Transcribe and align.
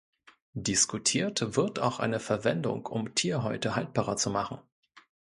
Diskutiert 0.55 1.55
wird 1.55 1.77
auch 1.77 1.99
eine 1.99 2.19
Verwendung, 2.19 2.87
um 2.87 3.13
Tierhäute 3.13 3.75
haltbarer 3.75 4.17
zu 4.17 4.31
machen. 4.31 4.57